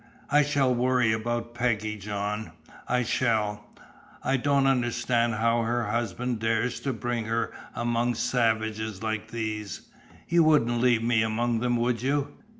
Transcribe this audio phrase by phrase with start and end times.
[0.31, 2.53] "I shall worry about Peggy, John.
[2.87, 3.67] I shall.
[4.23, 9.81] I don't understand how her husband dares to bring her among savages like these.
[10.27, 12.33] You wouldn't leave me among them, would you?"